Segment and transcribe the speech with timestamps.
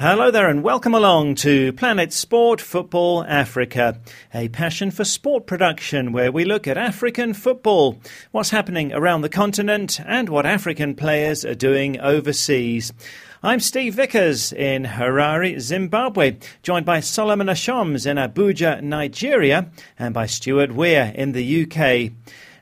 [0.00, 4.00] Hello there, and welcome along to Planet Sport Football Africa,
[4.32, 8.00] a passion for sport production where we look at African football,
[8.30, 12.94] what's happening around the continent, and what African players are doing overseas.
[13.42, 20.24] I'm Steve Vickers in Harare, Zimbabwe, joined by Solomon Ashoms in Abuja, Nigeria, and by
[20.24, 22.12] Stuart Weir in the UK.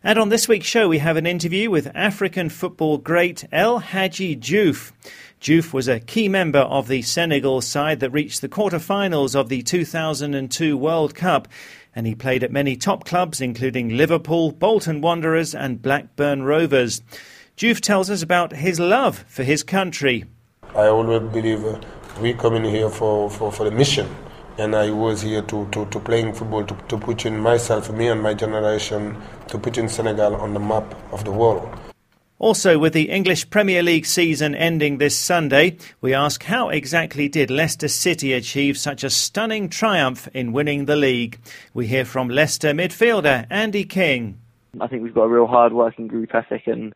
[0.02, 4.36] And on this week's show, we have an interview with African football great El Hadji
[4.36, 4.92] Diouf.
[5.40, 9.62] Diouf was a key member of the Senegal side that reached the quarter-finals of the
[9.62, 11.46] 2002 World Cup,
[11.94, 17.02] and he played at many top clubs including Liverpool, Bolton Wanderers and Blackburn Rovers.
[17.56, 20.24] Diouf tells us about his love for his country.
[20.74, 21.64] I always believe
[22.20, 24.08] we come in here for, for, for the mission
[24.58, 28.08] and I was here to, to, to playing football, to, to put in myself, me
[28.08, 31.68] and my generation, to put in Senegal on the map of the world.
[32.40, 37.50] Also, with the English Premier League season ending this Sunday, we ask how exactly did
[37.50, 41.40] Leicester City achieve such a stunning triumph in winning the league?
[41.74, 44.38] We hear from Leicester midfielder Andy King.
[44.80, 46.94] I think we've got a real hard working group ethic and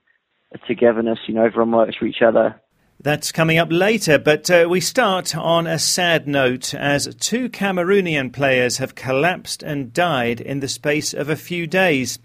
[0.69, 2.62] togetherness, you know, everyone works for each other.
[3.03, 8.33] That's coming up later, but uh, we start on a sad note as two Cameroonian
[8.33, 12.21] players have collapsed and died in the space of a few days.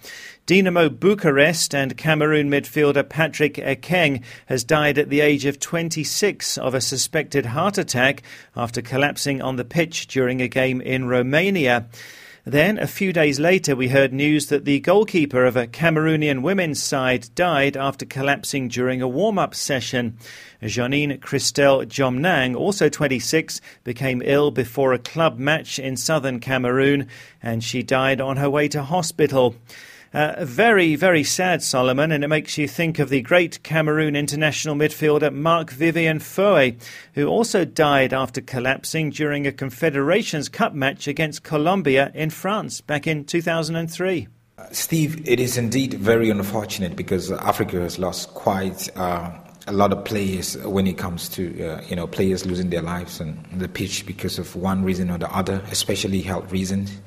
[0.46, 6.76] Dinamo Bucharest and Cameroon midfielder Patrick Ekeng has died at the age of 26 of
[6.76, 8.22] a suspected heart attack
[8.56, 11.88] after collapsing on the pitch during a game in Romania.
[12.50, 16.82] Then, a few days later, we heard news that the goalkeeper of a Cameroonian women's
[16.82, 20.18] side died after collapsing during a warm up session.
[20.64, 27.10] Janine Christelle Jomnang, also 26, became ill before a club match in southern Cameroon
[27.44, 29.54] and she died on her way to hospital.
[30.14, 34.76] Uh, very, very sad, Solomon, and it makes you think of the great Cameroon international
[34.76, 36.80] midfielder Marc Vivien Foé,
[37.14, 43.06] who also died after collapsing during a Confederations Cup match against Colombia in France back
[43.08, 44.28] in 2003.
[44.72, 49.32] Steve, it is indeed very unfortunate because Africa has lost quite uh,
[49.68, 53.22] a lot of players when it comes to uh, you know players losing their lives
[53.22, 57.00] on the pitch because of one reason or the other, especially health reasons.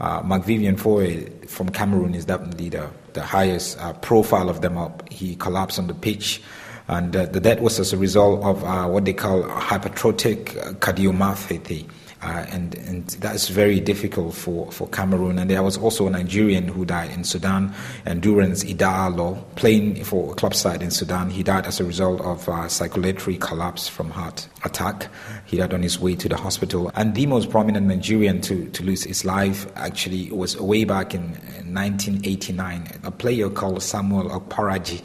[0.00, 4.78] Uh, Marc Vivien Foé from Cameroon is definitely the, the highest uh, profile of them
[4.78, 5.08] up.
[5.10, 6.40] He collapsed on the pitch,
[6.86, 7.26] and uh,
[7.60, 11.88] was as a result of uh, what they call hypertrophic cardiomyopathy.
[12.20, 15.38] Uh, and, and that's very difficult for, for Cameroon.
[15.38, 17.72] And there was also a Nigerian who died in Sudan,
[18.06, 21.30] Endurance Idahor, playing for a club side in Sudan.
[21.30, 25.08] He died as a result of uh, circulatory collapse from heart attack.
[25.44, 26.90] He died on his way to the hospital.
[26.96, 31.22] And the most prominent Nigerian to, to lose his life actually was way back in,
[31.58, 35.02] in 1989, a player called Samuel Okwaraji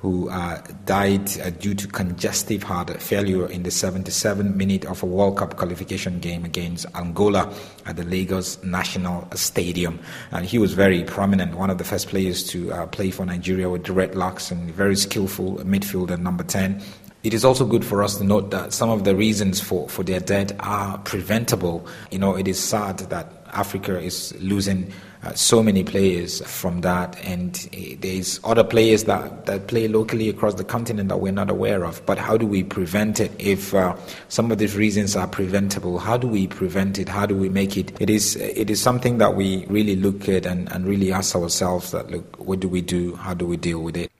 [0.00, 5.06] who uh, died uh, due to congestive heart failure in the 77th minute of a
[5.06, 7.52] World Cup qualification game against Angola
[7.86, 9.98] at the Lagos National Stadium.
[10.30, 13.68] And he was very prominent, one of the first players to uh, play for Nigeria
[13.68, 16.82] with the Red Locks and very skillful midfielder number 10.
[17.26, 20.04] It is also good for us to note that some of the reasons for, for
[20.04, 21.84] their death are preventable.
[22.12, 24.92] You know, it is sad that Africa is losing
[25.26, 30.28] uh, so many players from that, and uh, there's other players that, that play locally
[30.28, 32.04] across the continent that we're not aware of.
[32.06, 33.32] But how do we prevent it?
[33.38, 33.96] If uh,
[34.28, 37.08] some of these reasons are preventable, how do we prevent it?
[37.08, 37.92] How do we make it?
[38.00, 41.90] It is it is something that we really look at and, and really ask ourselves
[41.90, 43.16] that look, what do we do?
[43.16, 44.12] How do we deal with it?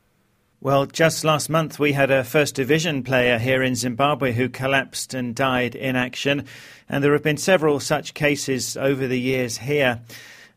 [0.61, 5.15] Well, just last month we had a First Division player here in Zimbabwe who collapsed
[5.15, 6.47] and died in action,
[6.89, 10.01] and there have been several such cases over the years here.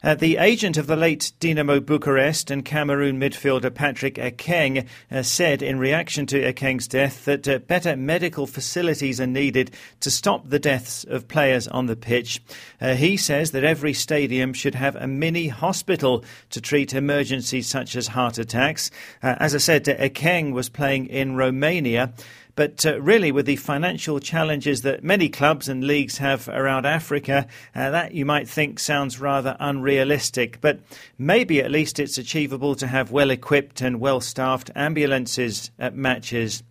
[0.01, 5.61] Uh, the agent of the late Dinamo Bucharest and Cameroon midfielder Patrick Ekeng uh, said
[5.61, 10.59] in reaction to Ekeng's death that uh, better medical facilities are needed to stop the
[10.59, 12.41] deaths of players on the pitch.
[12.79, 17.97] Uh, he says that every stadium should have a mini hospital to treat emergencies such
[17.97, 18.91] as heart attacks.
[19.21, 22.13] Uh, as I said, Ekeng was playing in Romania.
[22.59, 27.47] But uh, really, with the financial challenges that many clubs and leagues have around Africa,
[27.73, 30.59] uh, that you might think sounds rather unrealistic.
[30.59, 30.81] But
[31.17, 36.61] maybe at least it's achievable to have well equipped and well staffed ambulances at matches.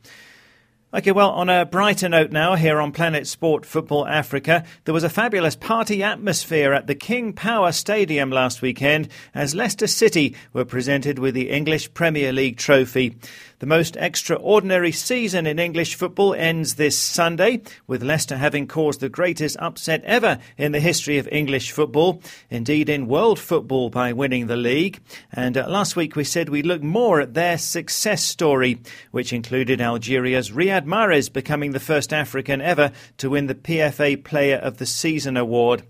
[0.94, 5.05] Okay, well, on a brighter note now, here on Planet Sport Football Africa, there was
[5.05, 10.64] a fabulous party atmosphere at the King Power Stadium last weekend as Leicester City were
[10.64, 13.19] presented with the English Premier League trophy.
[13.58, 19.08] The most extraordinary season in English football ends this Sunday, with Leicester having caused the
[19.08, 24.46] greatest upset ever in the history of English football, indeed in world football, by winning
[24.46, 25.00] the league.
[25.32, 28.81] And uh, last week we said we'd look more at their success story,
[29.11, 34.22] which included Algeria's Riyad Riyad Mahrez becoming the first African ever to win the PFA
[34.22, 35.82] Player of the Season award.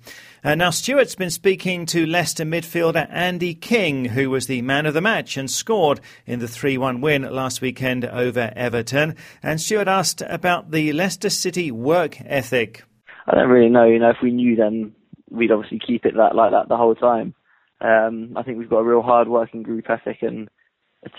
[0.43, 4.95] Uh, now, Stuart's been speaking to Leicester midfielder Andy King, who was the man of
[4.95, 9.17] the match and scored in the 3 1 win last weekend over Everton.
[9.43, 12.85] And Stuart asked about the Leicester City work ethic.
[13.27, 13.85] I don't really know.
[13.85, 14.95] You know, if we knew then
[15.29, 17.35] we'd obviously keep it that like that the whole time.
[17.83, 20.49] Um, I think we've got a real hard working group ethic and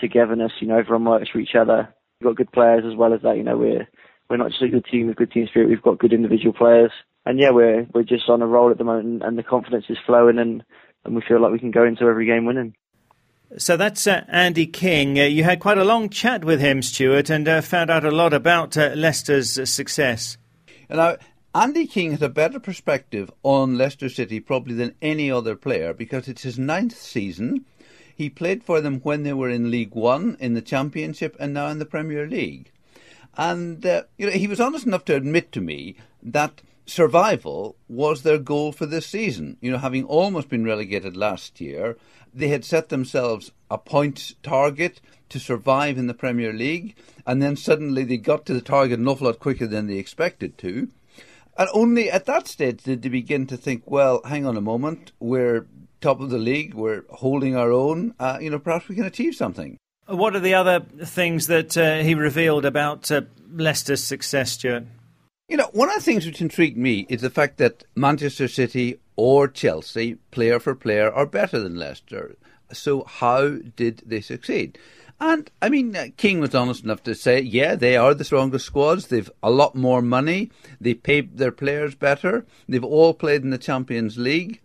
[0.00, 0.52] togetherness.
[0.60, 1.94] You know, everyone works for each other.
[2.20, 3.36] We've got good players as well as that.
[3.36, 3.88] You know, we're
[4.28, 5.68] we're not just a good team with good team spirit.
[5.68, 6.92] We've got good individual players
[7.26, 9.98] and yeah, we're we're just on a roll at the moment, and the confidence is
[10.06, 10.62] flowing, and
[11.04, 12.74] and we feel like we can go into every game winning.
[13.58, 15.18] So that's uh, Andy King.
[15.18, 18.10] Uh, you had quite a long chat with him, Stuart, and uh, found out a
[18.10, 20.38] lot about uh, Leicester's uh, success.
[20.88, 21.16] Now,
[21.54, 26.28] Andy King has a better perspective on Leicester City probably than any other player because
[26.28, 27.64] it's his ninth season.
[28.20, 31.68] He played for them when they were in League One, in the Championship, and now
[31.68, 32.70] in the Premier League.
[33.34, 38.20] And uh, you know, he was honest enough to admit to me that survival was
[38.22, 39.56] their goal for this season.
[39.62, 41.96] You know, having almost been relegated last year,
[42.34, 45.00] they had set themselves a points target
[45.30, 46.96] to survive in the Premier League,
[47.26, 50.58] and then suddenly they got to the target an awful lot quicker than they expected
[50.58, 50.90] to.
[51.56, 55.12] And only at that stage did they begin to think, well, hang on a moment,
[55.20, 55.64] we're
[56.00, 59.34] top of the league, we're holding our own, uh, you know, perhaps we can achieve
[59.34, 59.76] something.
[60.06, 64.84] What are the other things that uh, he revealed about uh, Leicester's success, Stuart?
[65.48, 69.00] You know, one of the things which intrigued me is the fact that Manchester City
[69.16, 72.36] or Chelsea, player for player, are better than Leicester.
[72.72, 74.78] So, how did they succeed?
[75.20, 78.64] And I mean, uh, King was honest enough to say, yeah, they are the strongest
[78.64, 79.08] squads.
[79.08, 80.50] They've a lot more money.
[80.80, 82.46] They pay their players better.
[82.68, 84.60] They've all played in the Champions League.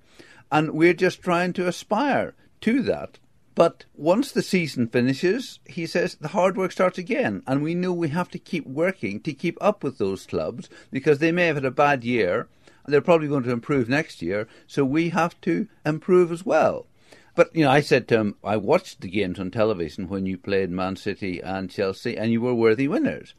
[0.51, 3.19] And we're just trying to aspire to that.
[3.55, 7.41] But once the season finishes, he says the hard work starts again.
[7.47, 11.19] And we know we have to keep working to keep up with those clubs because
[11.19, 12.49] they may have had a bad year.
[12.83, 14.47] And they're probably going to improve next year.
[14.67, 16.85] So we have to improve as well.
[17.33, 20.37] But, you know, I said to him, I watched the games on television when you
[20.37, 23.33] played Man City and Chelsea and you were worthy winners.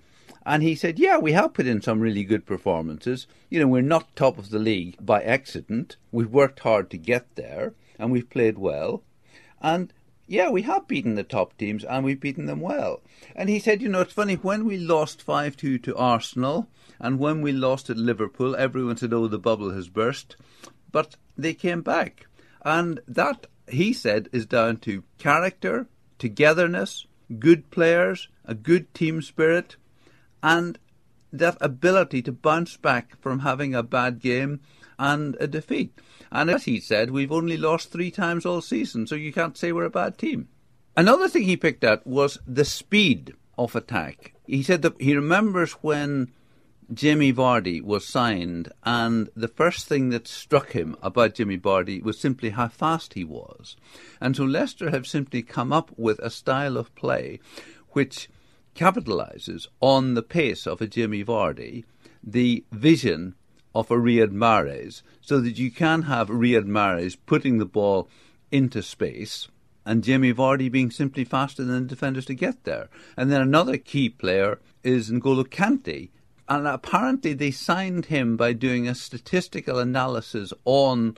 [0.49, 3.27] And he said, Yeah, we have put in some really good performances.
[3.51, 5.97] You know, we're not top of the league by accident.
[6.13, 9.03] We've worked hard to get there and we've played well.
[9.61, 9.93] And
[10.29, 13.01] yeah, we have beaten the top teams and we've beaten them well.
[13.35, 16.69] And he said, you know, it's funny, when we lost 5 2 to Arsenal
[17.01, 20.37] and when we lost at Liverpool, everyone said, oh, the bubble has burst.
[20.93, 22.29] But they came back.
[22.65, 25.89] And that, he said, is down to character,
[26.21, 27.07] togetherness,
[27.41, 29.75] good players, a good team spirit,
[30.47, 30.79] and
[31.33, 34.61] that ability to bounce back from having a bad game
[34.97, 35.93] and a defeat.
[36.31, 39.73] And as he said, we've only lost three times all season, so you can't say
[39.73, 40.47] we're a bad team.
[40.97, 44.35] Another thing he picked out was the speed of attack.
[44.47, 46.31] He said that he remembers when
[46.95, 52.21] Jamie Vardy was signed, and the first thing that struck him about Jimmy Vardy was
[52.21, 53.77] simply how fast he was.
[54.21, 57.41] And so Leicester have simply come up with a style of play
[57.97, 58.29] which
[58.77, 61.85] capitalizes on the pace of a Jimmy Vardy,
[62.23, 63.35] the vision
[63.75, 68.09] of a Riyad Mahrez so that you can have Riyad Mahrez putting the ball
[68.51, 69.49] into space
[69.87, 72.89] and Jamie Vardy being simply faster than the defenders to get there.
[73.17, 76.11] And then another key player is N'Golo Kante.
[76.49, 81.17] And apparently they signed him by doing a statistical analysis on,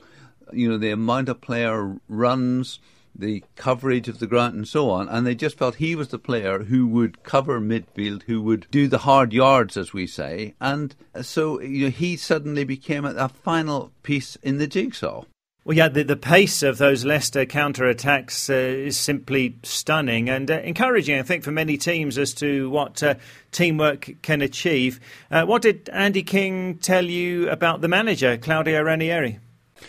[0.53, 2.79] you know, the amount of player runs,
[3.15, 6.19] the coverage of the ground and so on, and they just felt he was the
[6.19, 10.95] player who would cover midfield, who would do the hard yards, as we say, and
[11.21, 15.23] so you know, he suddenly became a, a final piece in the jigsaw.
[15.65, 20.49] Well, yeah, the, the pace of those Leicester counter attacks uh, is simply stunning and
[20.49, 23.15] uh, encouraging, I think, for many teams as to what uh,
[23.51, 24.99] teamwork can achieve.
[25.29, 29.39] Uh, what did Andy King tell you about the manager, Claudio Ranieri?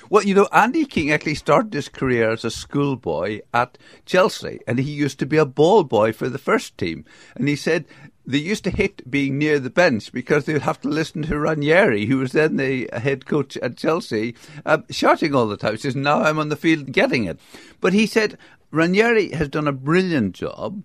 [0.09, 4.79] Well, you know, Andy King actually started his career as a schoolboy at Chelsea, and
[4.79, 7.05] he used to be a ball boy for the first team.
[7.37, 7.87] And he said
[8.27, 11.39] they used to hate being near the bench because they would have to listen to
[11.39, 15.73] Ranieri, who was then the head coach at Chelsea, uh, shouting all the time.
[15.73, 17.41] He says, Now I'm on the field getting it.
[17.81, 18.39] But he said
[18.71, 20.83] Ranieri has done a brilliant job,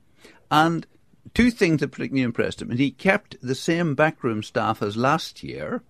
[0.49, 0.87] and
[1.33, 2.71] two things that particularly impressed him.
[2.71, 5.83] And he kept the same backroom staff as last year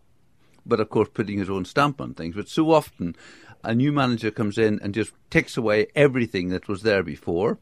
[0.65, 2.35] but of course putting his own stamp on things.
[2.35, 3.15] But so often
[3.63, 7.57] a new manager comes in and just takes away everything that was there before.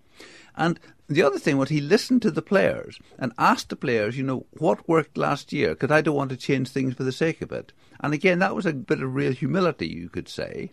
[0.56, 4.24] And the other thing was he listened to the players and asked the players, you
[4.24, 5.70] know, what worked last year?
[5.70, 7.74] Because I don't want to change things for the sake of it.
[8.00, 10.72] And again, that was a bit of real humility, you could say.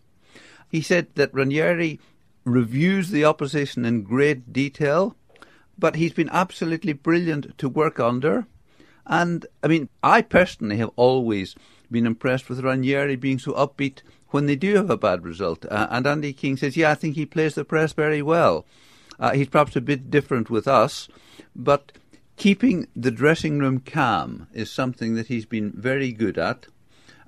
[0.68, 2.00] He said that Ranieri
[2.44, 5.16] reviews the opposition in great detail,
[5.78, 8.46] but he's been absolutely brilliant to work under.
[9.06, 11.54] And I mean, I personally have always
[11.90, 15.64] been impressed with Ranieri being so upbeat when they do have a bad result.
[15.66, 18.64] Uh, and Andy King says, yeah, I think he plays the press very well.
[19.18, 21.08] Uh, he's perhaps a bit different with us,
[21.54, 21.92] but
[22.36, 26.66] keeping the dressing room calm is something that he's been very good at.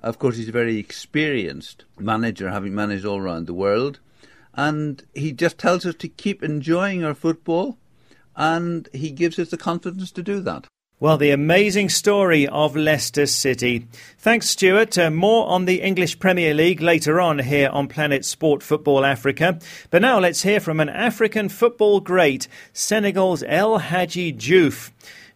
[0.01, 3.99] Of course, he's a very experienced manager, having managed all around the world.
[4.55, 7.77] And he just tells us to keep enjoying our football,
[8.35, 10.67] and he gives us the confidence to do that.
[11.03, 13.85] Well, the amazing story of Leicester City.
[14.19, 14.97] Thanks, Stuart.
[14.97, 19.59] Uh, more on the English Premier League later on here on Planet Sport Football Africa.
[19.89, 24.91] But now let's hear from an African football great, Senegal's El Hadji Diouf.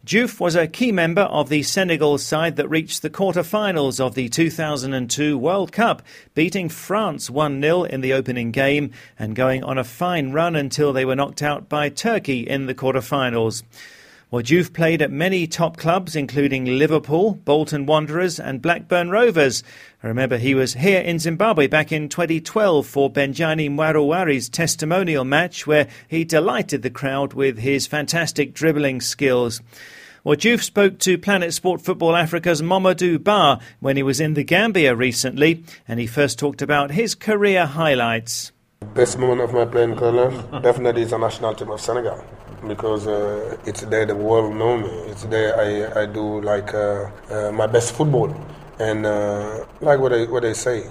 [0.05, 4.29] Diouf was a key member of the Senegal side that reached the quarter-finals of the
[4.29, 6.01] 2002 World Cup,
[6.33, 11.03] beating France 1-0 in the opening game and going on a fine run until they
[11.03, 13.63] were knocked out by Turkey in the quarter-finals.
[14.29, 19.63] Well, Diouf played at many top clubs, including Liverpool, Bolton Wanderers, and Blackburn Rovers.
[20.03, 25.65] I remember he was here in Zimbabwe back in 2012 for Benjani Mwaruwari's testimonial match,
[25.65, 29.62] where he delighted the crowd with his fantastic dribbling skills.
[30.25, 34.93] Well, spoke to Planet Sport Football Africa's Mamadou Ba when he was in the Gambia
[34.93, 38.51] recently, and he first talked about his career highlights.
[38.93, 40.31] Best moment of my playing career
[40.62, 42.22] definitely is the national team of Senegal
[42.67, 44.87] because uh, it's there the world know me.
[45.11, 48.33] It's there I, I do like uh, uh, my best football,
[48.79, 50.89] and uh, like what I what I say,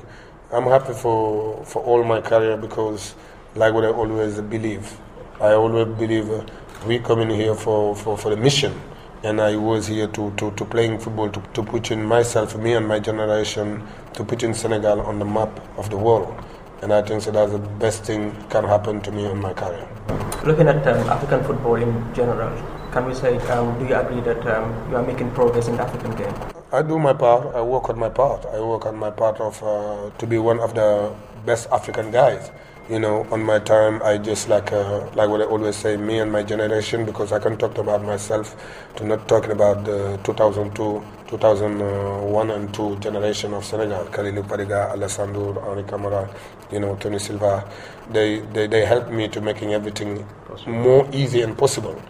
[0.52, 3.14] I'm happy for for all my career because
[3.54, 4.98] like what I always believe,
[5.40, 6.44] I always believe uh,
[6.86, 8.78] we come in here for, for, for the mission.
[9.24, 12.74] And I was here to, to, to playing football, to, to put in myself, me
[12.74, 13.82] and my generation,
[14.12, 16.36] to put in Senegal on the map of the world
[16.82, 19.95] and I think so that's the best thing can happen to me in my career.
[20.44, 22.54] Looking at um, African football in general,
[22.92, 25.82] can we say, um, do you agree that um, you are making progress in the
[25.82, 26.32] African game?
[26.72, 27.54] I do my part.
[27.54, 28.46] I work on my part.
[28.46, 31.12] I work on my part of uh, to be one of the
[31.44, 32.50] best African guys
[32.88, 36.20] you know, on my time, I just like uh, like what I always say, me
[36.20, 38.54] and my generation, because I can talk about myself,
[38.96, 45.32] to not talking about the 2002, 2001 and 2 generation of Senegal, Kalilou Fadiga, Alassane
[45.34, 46.28] Ndour, Henri Camara,
[46.70, 47.68] you know, Tony Silva.
[48.10, 50.24] They, they, they helped me to making everything
[50.66, 52.00] more easy and possible.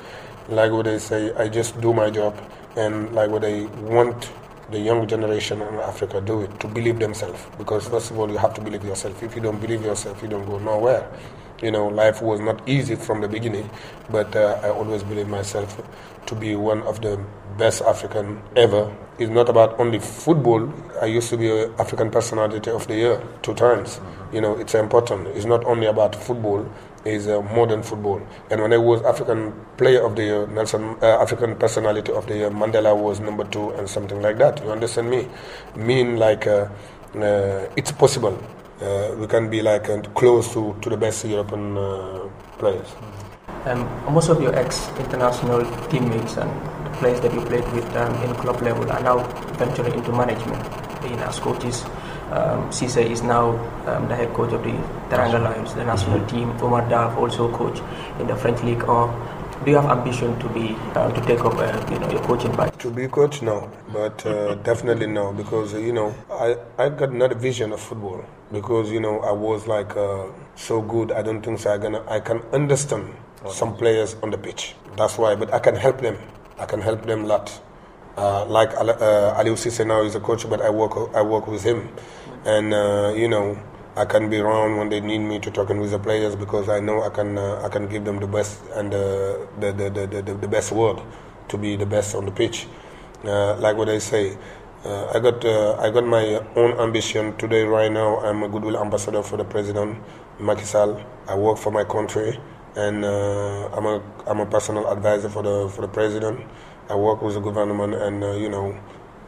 [0.49, 2.37] Like what they say, I just do my job,
[2.77, 4.31] and like what they want
[4.71, 7.41] the young generation in Africa do it to believe themselves.
[7.59, 9.23] Because first of all, you have to believe yourself.
[9.23, 11.09] If you don't believe yourself, you don't go nowhere.
[11.63, 13.71] You know, life was not easy from the beginning,
[14.11, 15.81] but uh, I always believe myself
[16.27, 17.25] to be one of the
[17.57, 18.95] best African ever.
[19.19, 20.71] It's not about only football.
[21.01, 24.01] I used to be an African Personality of the Year two times.
[24.33, 25.29] You know, it's important.
[25.29, 26.71] It's not only about football
[27.07, 28.21] is uh, modern football.
[28.51, 32.37] And when I was African Player of the Year, Nelson, uh, African Personality of the
[32.37, 34.63] Year, Mandela was number two and something like that.
[34.65, 35.29] You understand me?
[35.77, 36.69] Mean like uh,
[37.17, 38.37] uh it's possible.
[38.81, 41.75] Uh, we can be like uh, close to, to the best European
[42.59, 42.89] players.
[43.65, 43.83] Um,
[44.13, 46.51] most of your ex-international teammates and
[46.99, 49.19] players that you played with um, in club level are now
[49.55, 50.63] venturing into management,
[51.03, 51.85] being as coaches
[52.33, 53.51] um, Cisse is now
[53.87, 54.73] um, the head coach of the
[55.11, 56.37] Teranga Lions, the national mm-hmm.
[56.37, 56.51] team.
[56.61, 57.81] Omar Daf also coach
[58.21, 58.83] in the French league.
[58.85, 59.07] Or
[59.65, 62.55] do you have ambition to be uh, to take up uh, you know your coaching
[62.57, 62.77] back?
[62.79, 67.35] To be coach, no, but uh, definitely no, because you know I I got another
[67.37, 71.13] vision of football because you know I was like uh, so good.
[71.13, 71.73] I don't think so.
[71.73, 73.15] I gonna I can understand
[73.51, 74.75] some players on the pitch.
[74.97, 76.19] That's why, but I can help them.
[76.59, 77.61] I can help them a lot.
[78.17, 81.63] Uh, like uh, Aliou Cisse now is a coach, but I work I work with
[81.63, 81.89] him
[82.47, 83.59] and uh, you know
[83.97, 86.81] I can be around when they need me to talk with the players because I
[86.81, 88.99] know I can uh, I can give them the best and uh,
[89.59, 91.01] the, the, the, the, the best word
[91.49, 92.67] to be the best on the pitch.
[93.25, 94.37] Uh, like what I say,
[94.85, 97.65] uh, I got uh, I got my own ambition today.
[97.65, 99.99] Right now, I'm a goodwill ambassador for the president
[100.39, 101.03] Macky Sall.
[101.27, 102.39] I work for my country,
[102.77, 106.41] and I'm a I'm a personal advisor for the for the president.
[106.89, 108.79] I work with the government, and you know.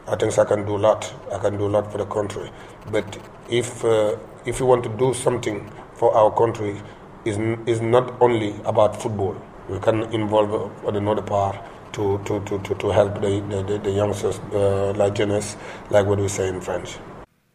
[0.07, 1.13] I think I can do a lot.
[1.31, 2.49] I can do a lot for the country.
[2.91, 6.81] But if uh, if you want to do something for our country,
[7.25, 7.37] is
[7.67, 9.35] is not only about football.
[9.69, 11.57] We can involve another part
[11.93, 15.57] to, to, to, to, to help the, the, the youngsters, uh, like Jeunesse,
[15.91, 16.97] like what we say in French.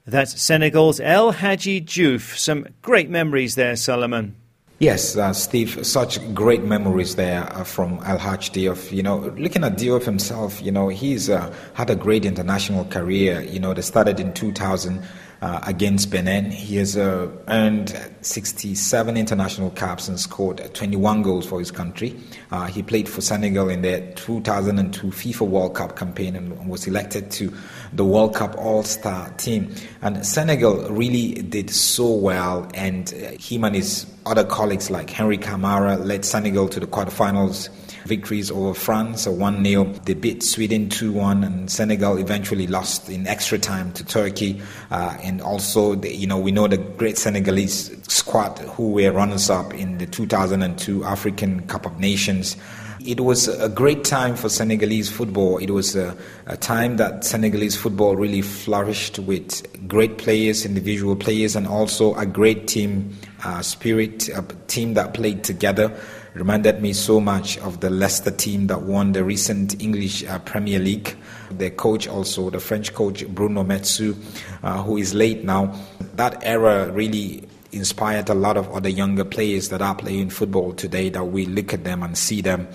[0.07, 2.37] That's Senegal's El Hadji Diouf.
[2.39, 4.37] Some great memories there, Solomon.
[4.81, 8.91] Yes, uh, Steve, such great memories there uh, from Al Haj Diouf.
[8.91, 13.41] You know, looking at Diouf himself, you know, he's uh, had a great international career.
[13.43, 15.01] You know, they started in 2000
[15.45, 16.51] uh, against Benin.
[16.51, 22.19] He has uh, earned 67 international caps and scored 21 goals for his country.
[22.51, 27.31] Uh, he played for Senegal in the 2002 FIFA World Cup campaign and was elected
[27.33, 27.53] to
[27.93, 29.71] the World Cup All Star team.
[30.01, 35.37] And Senegal really did so well, and uh, him and his other colleagues like Henri
[35.37, 37.69] Camara led Senegal to the quarterfinals
[38.05, 39.85] victories over France, a 1 0.
[40.05, 44.61] They beat Sweden 2 1, and Senegal eventually lost in extra time to Turkey.
[44.91, 49.51] Uh, and also, the, you know, we know the great Senegalese squad who were runners
[49.51, 52.57] up in the 2002 African Cup of Nations.
[53.01, 55.59] It was a great time for Senegalese football.
[55.59, 61.55] It was a, a, time that Senegalese football really flourished with great players, individual players,
[61.55, 65.95] and also a great team uh, spirit, a team that played together
[66.35, 70.79] reminded me so much of the Leicester team that won the recent English uh, Premier
[70.79, 71.17] League.
[71.51, 74.17] Their coach, also the French coach Bruno Metsu,
[74.63, 75.79] uh, who is late now.
[76.17, 81.09] That era really inspired a lot of other younger players that are playing football today.
[81.09, 82.67] That we look at them and see them,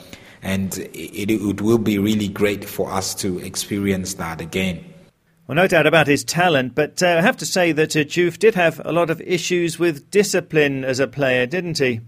[0.41, 4.85] and it, it will be really great for us to experience that again.
[5.47, 8.37] Well, no doubt about his talent, but uh, I have to say that uh, Diouf
[8.37, 12.01] did have a lot of issues with discipline as a player, didn't he?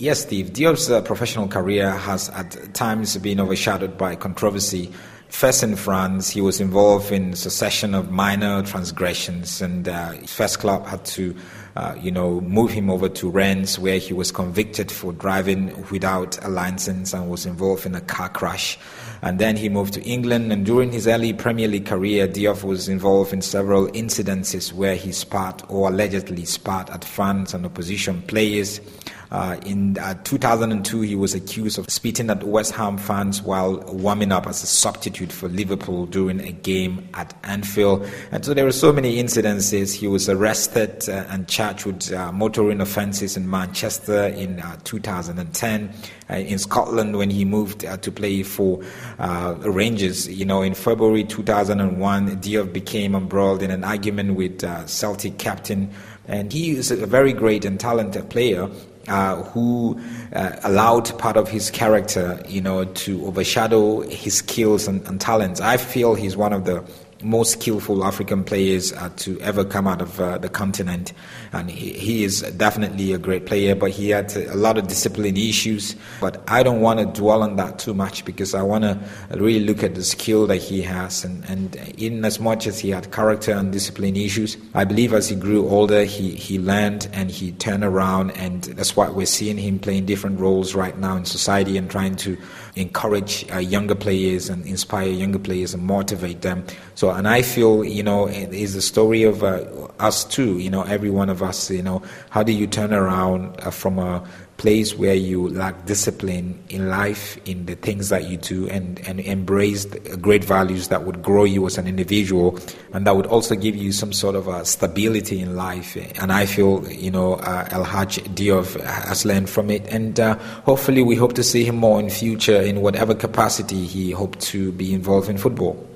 [0.00, 0.52] Yes, Steve.
[0.52, 4.92] Diop's uh, professional career has at times been overshadowed by controversy.
[5.28, 10.60] First in France, he was involved in succession of minor transgressions, and uh, his first
[10.60, 11.34] club had to,
[11.74, 16.42] uh, you know, move him over to Rennes, where he was convicted for driving without
[16.44, 18.78] a license and was involved in a car crash.
[19.20, 22.88] And then he moved to England, and during his early Premier League career, Diouf was
[22.88, 28.80] involved in several incidences where he spat or allegedly spat at fans and opposition players.
[29.30, 34.32] Uh, in uh, 2002, he was accused of spitting at West Ham fans while warming
[34.32, 38.08] up as a substitute for Liverpool during a game at Anfield.
[38.32, 39.94] And so there were so many incidences.
[39.94, 45.92] He was arrested uh, and charged with uh, motoring offences in Manchester in uh, 2010.
[46.30, 48.82] Uh, in Scotland, when he moved to play for
[49.18, 55.90] Rangers, you know, in February 2001, Diouf became embroiled in an argument with Celtic captain
[56.28, 58.68] and he is a very great and talented player
[59.08, 60.00] uh, who
[60.34, 65.60] uh, allowed part of his character, you know, to overshadow his skills and, and talents.
[65.60, 66.84] I feel he's one of the
[67.22, 71.12] most skillful African players uh, to ever come out of uh, the continent.
[71.52, 75.36] And he, he, is definitely a great player, but he had a lot of discipline
[75.36, 75.96] issues.
[76.20, 78.98] But I don't want to dwell on that too much because I want to
[79.30, 81.24] really look at the skill that he has.
[81.24, 85.28] And, and in as much as he had character and discipline issues, I believe as
[85.28, 88.32] he grew older, he, he learned and he turned around.
[88.32, 92.16] And that's why we're seeing him playing different roles right now in society and trying
[92.16, 92.36] to
[92.76, 96.64] encourage uh, younger players and inspire younger players and motivate them.
[96.94, 99.64] So, and I feel, you know, it is a story of uh,
[99.98, 103.54] us too, you know, every one of us, you know, how do you turn around
[103.60, 104.26] uh, from a
[104.58, 109.20] place where you lack discipline in life, in the things that you do, and, and
[109.20, 109.84] embrace
[110.20, 112.58] great values that would grow you as an individual
[112.92, 115.96] and that would also give you some sort of a stability in life.
[116.20, 119.86] And I feel, you know, uh, El Haj Diouf has learned from it.
[119.86, 124.10] And uh, hopefully, we hope to see him more in future in whatever capacity he
[124.10, 125.88] hoped to be involved in football.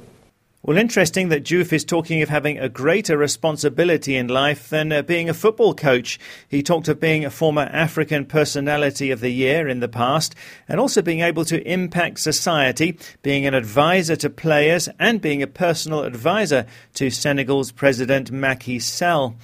[0.65, 5.03] Well, interesting that Diouf is talking of having a greater responsibility in life than uh,
[5.03, 6.21] being a football coach.
[6.49, 10.37] He talked of being a former African Personality of the Year in the past
[10.69, 15.49] and also being able to impact society, being an advisor to players and being a
[15.49, 19.35] personal advisor to Senegal's President Macky Sall.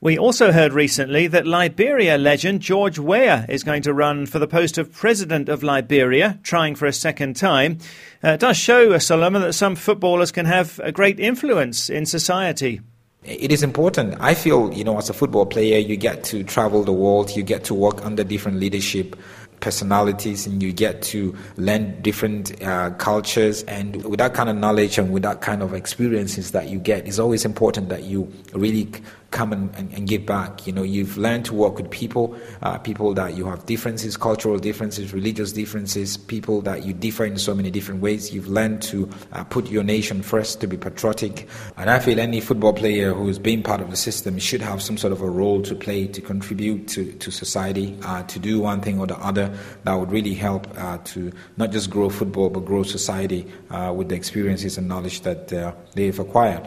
[0.00, 4.46] We also heard recently that Liberia legend George Weah is going to run for the
[4.46, 7.78] post of President of Liberia, trying for a second time.
[8.22, 12.06] Uh, it does show, uh, Solomon, that some footballers can have a great influence in
[12.06, 12.80] society.
[13.24, 14.14] It is important.
[14.20, 17.42] I feel, you know, as a football player, you get to travel the world, you
[17.42, 19.16] get to work under different leadership
[19.60, 24.98] personalities and you get to learn different uh, cultures and with that kind of knowledge
[24.98, 28.88] and with that kind of experiences that you get it's always important that you really
[29.30, 30.66] come and, and, and, give back.
[30.66, 34.58] You know, you've learned to work with people, uh, people that you have differences, cultural
[34.58, 38.32] differences, religious differences, people that you differ in so many different ways.
[38.32, 41.46] You've learned to uh, put your nation first, to be patriotic.
[41.76, 44.96] And I feel any football player who's been part of the system should have some
[44.96, 48.80] sort of a role to play, to contribute to, to society, uh, to do one
[48.80, 52.64] thing or the other that would really help uh, to not just grow football, but
[52.64, 56.66] grow society uh, with the experiences and knowledge that uh, they've acquired.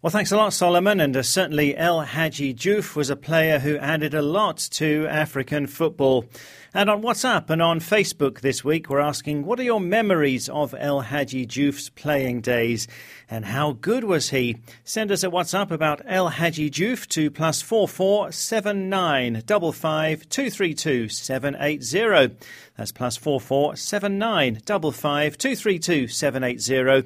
[0.00, 1.00] Well, thanks a lot, Solomon.
[1.00, 5.66] And uh, certainly El Hadji Diouf was a player who added a lot to African
[5.66, 6.24] football.
[6.72, 10.72] And on WhatsApp and on Facebook this week, we're asking, what are your memories of
[10.78, 12.86] El Hadji Diouf's playing days?
[13.28, 14.58] And how good was he?
[14.84, 19.72] Send us a WhatsApp about El Hadji Diouf to plus four four seven nine double
[19.72, 22.30] five two three two seven eight zero.
[22.76, 27.02] That's plus four four seven nine double five two three two seven eight zero.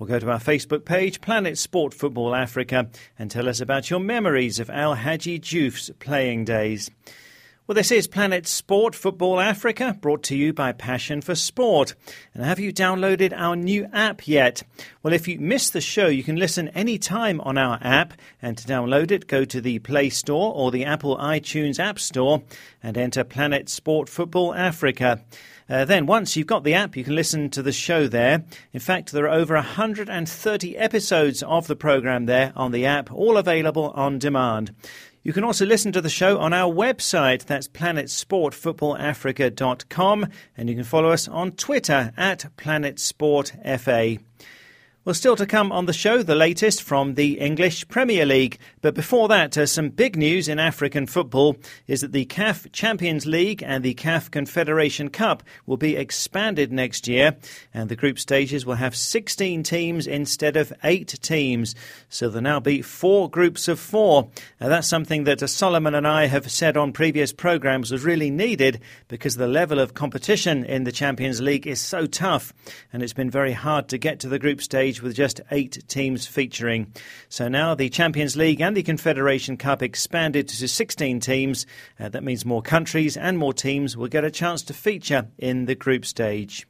[0.00, 4.00] Or go to our Facebook page, Planet Sport Football Africa, and tell us about your
[4.00, 6.90] memories of El Hadji Diouf's playing days.
[7.70, 11.94] Well, this is Planet Sport Football Africa, brought to you by Passion for Sport.
[12.34, 14.64] And have you downloaded our new app yet?
[15.04, 18.14] Well, if you missed the show, you can listen anytime on our app.
[18.42, 22.42] And to download it, go to the Play Store or the Apple iTunes App Store
[22.82, 25.22] and enter Planet Sport Football Africa.
[25.68, 28.42] Uh, then, once you've got the app, you can listen to the show there.
[28.72, 33.36] In fact, there are over 130 episodes of the program there on the app, all
[33.36, 34.74] available on demand.
[35.22, 37.44] You can also listen to the show on our website.
[37.44, 40.26] That's planetsportfootballafrica.com.
[40.56, 44.18] And you can follow us on Twitter at planetsportfa.
[45.02, 48.58] Well, still to come on the show, the latest from the English Premier League.
[48.82, 53.24] But before that, uh, some big news in African football is that the CAF Champions
[53.24, 57.34] League and the CAF Confederation Cup will be expanded next year,
[57.72, 61.74] and the group stages will have 16 teams instead of eight teams.
[62.10, 64.28] So there'll now be four groups of four.
[64.60, 68.30] Now, that's something that uh, Solomon and I have said on previous programs was really
[68.30, 72.52] needed because the level of competition in the Champions League is so tough,
[72.92, 75.86] and it's been very hard to get to the group stage stage with just eight
[75.88, 76.92] teams featuring.
[77.28, 81.66] So now the Champions League and the Confederation Cup expanded to 16 teams.
[81.98, 85.66] Uh, that means more countries and more teams will get a chance to feature in
[85.66, 86.66] the group stage.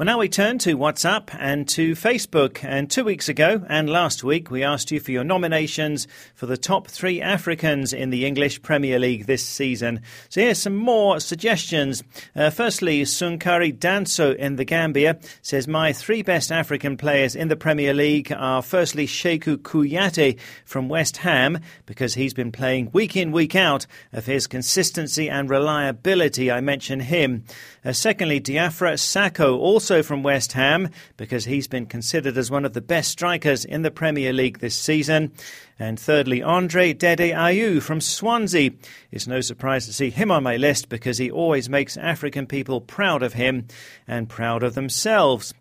[0.00, 2.64] Well, now we turn to WhatsApp and to Facebook.
[2.64, 6.56] And two weeks ago and last week, we asked you for your nominations for the
[6.56, 10.00] top three Africans in the English Premier League this season.
[10.30, 12.02] So here's some more suggestions.
[12.34, 17.56] Uh, firstly, Sunkari Danso in the Gambia says, My three best African players in the
[17.56, 23.32] Premier League are firstly Sekou Kouyaté from West Ham, because he's been playing week in,
[23.32, 23.86] week out.
[24.14, 27.44] Of his consistency and reliability, I mention him.
[27.84, 32.72] Uh, secondly, Diafra Sakho, also from West Ham, because he's been considered as one of
[32.72, 35.32] the best strikers in the Premier League this season.
[35.78, 38.70] And thirdly, Andre Dede Ayew from Swansea.
[39.10, 42.80] It's no surprise to see him on my list because he always makes African people
[42.80, 43.66] proud of him
[44.06, 45.52] and proud of themselves.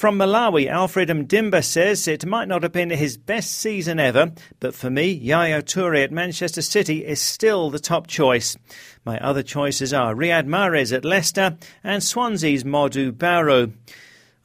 [0.00, 4.74] From Malawi, Alfred Mdimba says it might not have been his best season ever, but
[4.74, 8.56] for me, Yaya Toure at Manchester City is still the top choice.
[9.04, 13.72] My other choices are Riyad Mahrez at Leicester and Swansea's Modou Barrow.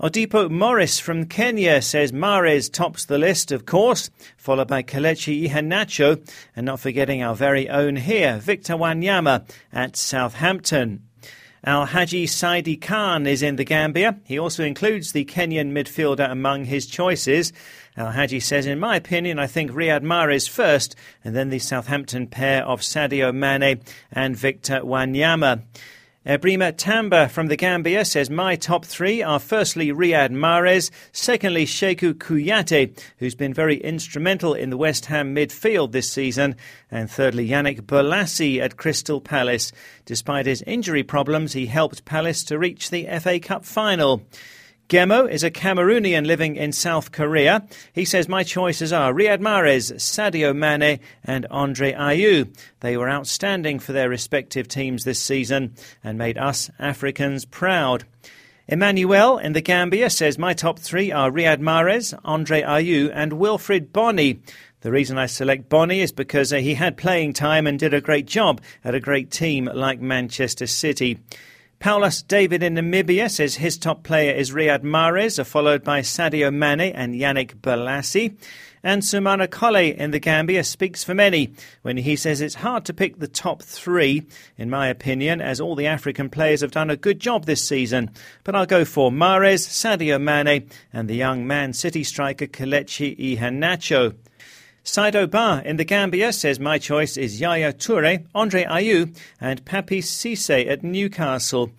[0.01, 6.21] Odipo Morris from Kenya says Mahrez tops the list, of course, followed by Kelechi Iheanacho,
[6.53, 11.04] and not forgetting our very own here, Victor Wanyama at Southampton.
[11.65, 14.19] Al Haji Saidi Khan is in the Gambia.
[14.23, 17.51] He also includes the Kenyan midfielder among his choices.
[17.97, 22.27] Al Haji says, In my opinion, I think Riyad Mahrez first, and then the Southampton
[22.27, 25.63] pair of Sadio Mane and Victor Wanyama.
[26.25, 32.15] Ebrima Tamba from the Gambia says, My top three are firstly Riyad Mahrez, secondly Sekou
[32.15, 36.55] Kouyaté, who's been very instrumental in the West Ham midfield this season,
[36.89, 39.71] and thirdly Yannick Bolasie at Crystal Palace.
[40.05, 44.23] Despite his injury problems, he helped Palace to reach the FA Cup final.
[44.87, 47.65] Gemo is a Cameroonian living in South Korea.
[47.91, 52.55] He says, My choices are Riyad Mahrez, Sadio Mane, and Andre Ayew.
[52.81, 58.03] They were outstanding for their respective teams this season and made us Africans proud.
[58.67, 63.91] Emmanuel in the Gambia says, My top three are Riyad Mahrez, Andre Ayew, and Wilfried
[63.91, 64.39] Bony.
[64.81, 68.27] The reason I select Bony is because he had playing time and did a great
[68.27, 71.17] job at a great team like Manchester City.
[71.79, 76.93] Paulus David in Namibia says his top player is Riyad Mahrez, followed by Sadio Mane
[76.93, 78.35] and Yannick Bolasie.
[78.81, 82.93] And Sumana Kole in the Gambia speaks for many when he says it's hard to
[82.93, 86.95] pick the top three, in my opinion, as all the African players have done a
[86.95, 88.11] good job this season.
[88.43, 94.15] But I'll go for Mahrez, Sadio Mane, and the young Man City striker Kelechi Iheanacho.
[94.85, 99.97] Saido Ba in the Gambia says my choice is Yaya Toure, Andre Ayew, and Papi
[99.97, 101.71] Cisse at Newcastle.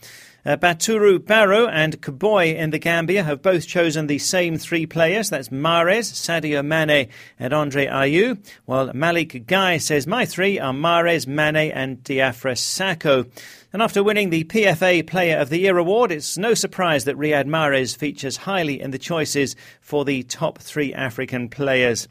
[0.45, 5.31] Uh, Baturu Barrow and Kaboy in the Gambia have both chosen the same three players.
[5.31, 8.45] That's Mahrez, Sadio Mane, and Andre Ayew.
[8.65, 13.31] While Malik Guy says my three are Mahrez, Mane, and Diafra Sakho.
[13.73, 17.47] And after winning the PFA Player of the Year award, it's no surprise that Riyad
[17.47, 22.09] Mahrez features highly in the choices for the top three African players.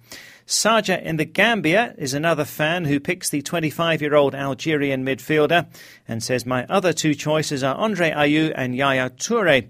[0.48, 5.66] Saja in the Gambia is another fan who picks the 25 year old Algerian midfielder
[6.08, 9.68] and says, My other two choices are Andre Ayew and Yaya Toure.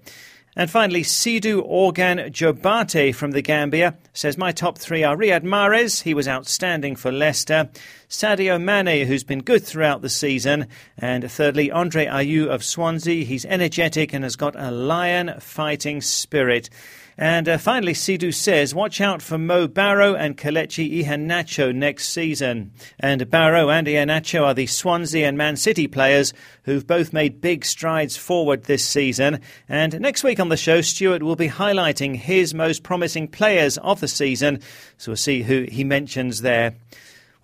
[0.58, 6.04] And finally, Sidhu Organ Jobate from the Gambia says, My top three are Riyad Mahrez,
[6.04, 7.70] he was outstanding for Leicester,
[8.10, 13.26] Sadio Mane, who's been good throughout the season, and thirdly, Andre Ayew of Swansea.
[13.26, 16.70] He's energetic and has got a lion fighting spirit.
[17.18, 22.74] And uh, finally, Sidhu says, watch out for Mo Barrow and Kelechi Iheanacho next season.
[23.00, 27.64] And Barrow and Iheanacho are the Swansea and Man City players who've both made big
[27.64, 29.40] strides forward this season.
[29.70, 34.02] And next week on the show, Stuart will be highlighting his most promising players of
[34.02, 34.60] the season.
[34.98, 36.76] So we'll see who he mentions there.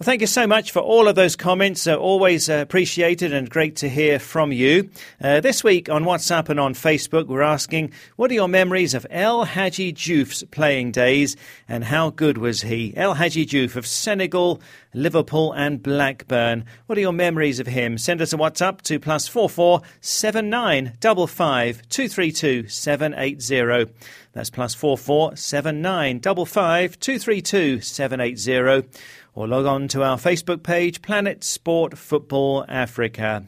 [0.01, 1.85] Well, thank you so much for all of those comments.
[1.85, 4.89] Uh, always uh, appreciated and great to hear from you.
[5.23, 9.05] Uh, this week on WhatsApp and on Facebook, we're asking, what are your memories of
[9.11, 11.35] El Hadji Diouf's playing days
[11.69, 12.97] and how good was he?
[12.97, 14.59] El Hadji Diouf of Senegal,
[14.95, 16.65] Liverpool and Blackburn.
[16.87, 17.99] What are your memories of him?
[17.99, 22.67] Send us a WhatsApp to plus four four seven nine double five two three two
[22.67, 23.85] seven eight zero.
[24.33, 28.83] That's plus four four seven nine double five two three two seven eight zero
[29.33, 33.45] or log on to our Facebook page, Planet Sport Football Africa.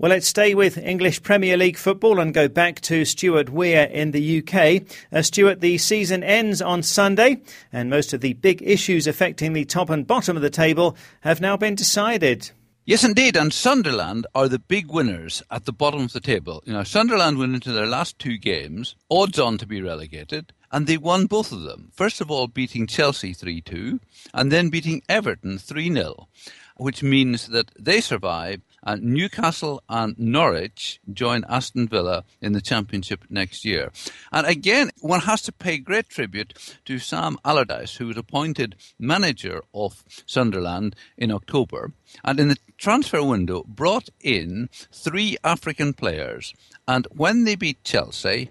[0.00, 4.12] Well, let's stay with English Premier League football and go back to Stuart Weir in
[4.12, 4.82] the UK.
[5.12, 9.66] Uh, Stuart, the season ends on Sunday, and most of the big issues affecting the
[9.66, 12.50] top and bottom of the table have now been decided.
[12.86, 13.36] Yes, indeed.
[13.36, 16.62] And Sunderland are the big winners at the bottom of the table.
[16.66, 20.86] You know, Sunderland went into their last two games, odds on to be relegated, and
[20.86, 21.90] they won both of them.
[21.92, 24.00] First of all, beating Chelsea 3 2,
[24.32, 26.28] and then beating Everton 3 0,
[26.76, 33.24] which means that they survive and Newcastle and Norwich join Aston Villa in the Championship
[33.28, 33.92] next year.
[34.32, 39.62] And again, one has to pay great tribute to Sam Allardyce, who was appointed manager
[39.74, 41.92] of Sunderland in October,
[42.24, 46.54] and in the transfer window brought in three African players.
[46.88, 48.50] And when they beat Chelsea,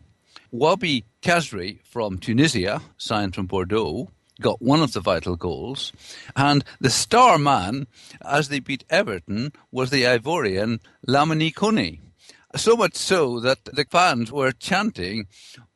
[0.54, 5.92] Wahbi Khazri from Tunisia, signed from Bordeaux, got one of the vital goals.
[6.36, 7.88] And the star man,
[8.26, 12.00] as they beat Everton, was the Ivorian Lamine Kone.
[12.56, 15.28] So much so that the fans were chanting,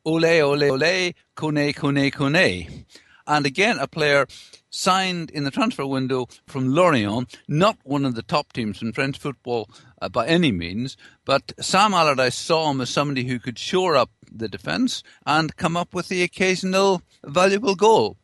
[0.04, 2.84] Ole, ole, ole, Kone, Kone, Kone.
[3.26, 4.26] And again, a player
[4.68, 9.18] signed in the transfer window from Lorient, not one of the top teams in French
[9.18, 9.70] football
[10.02, 14.10] uh, by any means, but Sam Allardyce saw him as somebody who could shore up
[14.30, 18.18] the defence and come up with the occasional valuable goal.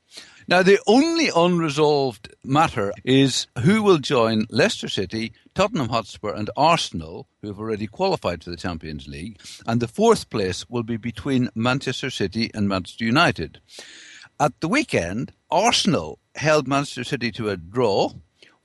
[0.50, 7.28] Now, the only unresolved matter is who will join Leicester City, Tottenham Hotspur, and Arsenal,
[7.40, 9.40] who have already qualified for the Champions League.
[9.64, 13.60] And the fourth place will be between Manchester City and Manchester United.
[14.40, 18.10] At the weekend, Arsenal held Manchester City to a draw,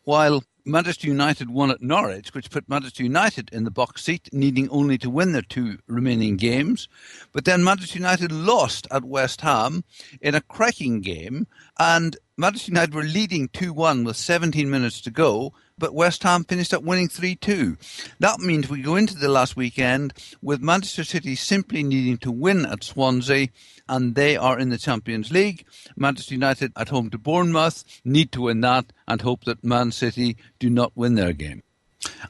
[0.05, 4.67] while Manchester United won at Norwich, which put Manchester United in the box seat, needing
[4.69, 6.89] only to win their two remaining games.
[7.31, 9.83] But then Manchester United lost at West Ham
[10.21, 11.45] in a cracking game,
[11.77, 16.43] and Manchester United were leading 2 1 with 17 minutes to go, but West Ham
[16.43, 17.77] finished up winning 3 2.
[18.19, 22.65] That means we go into the last weekend with Manchester City simply needing to win
[22.65, 23.47] at Swansea,
[23.87, 25.65] and they are in the Champions League.
[25.95, 30.35] Manchester United at home to Bournemouth need to win that and hope that Man City
[30.59, 31.63] do not win their game.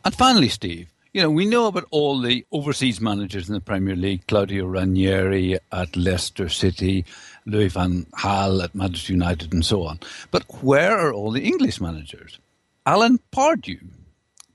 [0.03, 3.95] And finally, Steve, you know, we know about all the overseas managers in the Premier
[3.95, 7.05] League Claudio Ranieri at Leicester City,
[7.45, 10.01] Louis van Gaal at Manchester United, and so on.
[10.29, 12.37] But where are all the English managers?
[12.85, 13.79] Alan Pardew,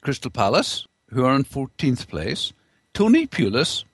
[0.02, 2.52] Crystal Palace, who are in 14th place,
[2.92, 3.84] Tony Pulis,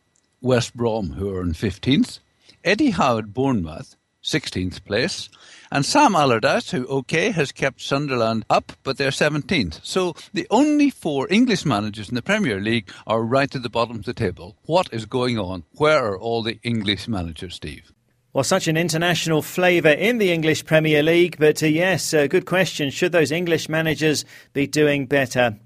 [0.40, 2.18] West Brom, who are in 15th,
[2.64, 5.28] Eddie Howe at Bournemouth, 16th place,
[5.70, 9.80] and Sam Allardyce, who, okay, has kept Sunderland up, but they're 17th.
[9.82, 13.96] So the only four English managers in the Premier League are right at the bottom
[13.96, 14.56] of the table.
[14.64, 15.64] What is going on?
[15.72, 17.92] Where are all the English managers, Steve?
[18.32, 22.44] Well, such an international flavour in the English Premier League, but uh, yes, uh, good
[22.44, 22.90] question.
[22.90, 25.56] Should those English managers be doing better?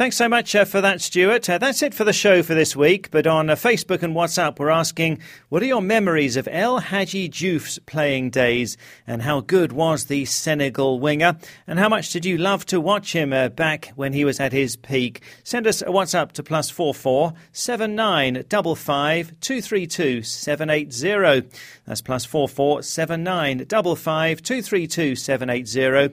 [0.00, 1.50] Thanks so much uh, for that, Stuart.
[1.50, 3.10] Uh, that's it for the show for this week.
[3.10, 7.28] But on uh, Facebook and WhatsApp, we're asking, what are your memories of El Hadji
[7.28, 8.78] Diouf's playing days?
[9.06, 11.36] And how good was the Senegal winger?
[11.66, 14.54] And how much did you love to watch him uh, back when he was at
[14.54, 15.22] his peak?
[15.44, 20.22] Send us a WhatsApp to plus four four seven nine double five two three two
[20.22, 21.42] seven eight zero.
[21.84, 26.08] That's plus four four seven nine double five two three two seven eight zero.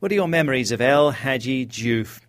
[0.00, 2.20] What are your memories of El Hadji Diouf?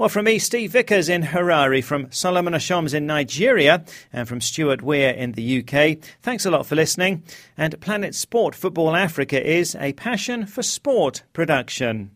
[0.00, 4.80] Well, from me, Steve Vickers in Harare, from Solomon Ashoms in Nigeria, and from Stuart
[4.80, 5.98] Weir in the UK.
[6.22, 7.22] Thanks a lot for listening.
[7.54, 12.12] And Planet Sport Football Africa is a passion for sport production.